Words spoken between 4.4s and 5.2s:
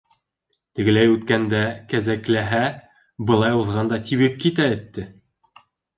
китә этте.